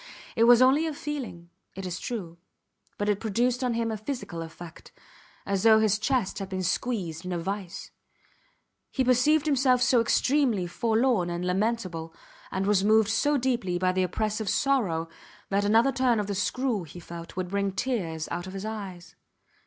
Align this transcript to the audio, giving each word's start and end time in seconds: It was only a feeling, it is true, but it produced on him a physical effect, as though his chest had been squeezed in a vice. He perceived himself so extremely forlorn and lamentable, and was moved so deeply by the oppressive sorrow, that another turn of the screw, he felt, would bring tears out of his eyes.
It 0.35 0.45
was 0.45 0.63
only 0.63 0.87
a 0.87 0.95
feeling, 0.95 1.51
it 1.75 1.85
is 1.85 1.99
true, 1.99 2.39
but 2.97 3.07
it 3.07 3.19
produced 3.19 3.63
on 3.63 3.75
him 3.75 3.91
a 3.91 3.97
physical 3.97 4.41
effect, 4.41 4.91
as 5.45 5.61
though 5.61 5.77
his 5.79 5.99
chest 5.99 6.39
had 6.39 6.49
been 6.49 6.63
squeezed 6.63 7.23
in 7.23 7.31
a 7.31 7.37
vice. 7.37 7.91
He 8.89 9.03
perceived 9.03 9.45
himself 9.45 9.79
so 9.83 10.01
extremely 10.01 10.65
forlorn 10.65 11.29
and 11.29 11.45
lamentable, 11.45 12.15
and 12.51 12.65
was 12.65 12.83
moved 12.83 13.09
so 13.09 13.37
deeply 13.37 13.77
by 13.77 13.91
the 13.91 14.01
oppressive 14.01 14.49
sorrow, 14.49 15.07
that 15.49 15.65
another 15.65 15.91
turn 15.91 16.19
of 16.19 16.25
the 16.25 16.33
screw, 16.33 16.81
he 16.83 16.99
felt, 16.99 17.35
would 17.35 17.49
bring 17.49 17.71
tears 17.71 18.27
out 18.31 18.47
of 18.47 18.53
his 18.53 18.65
eyes. 18.65 19.15